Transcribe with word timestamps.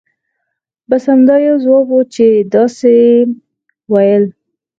بس 0.89 1.03
همدا 1.11 1.35
یو 1.47 1.55
ځواب 1.63 1.85
وو 1.89 2.01
چې 2.13 2.25
داسې 2.53 2.89
یې 3.01 3.13
ویل. 3.91 4.23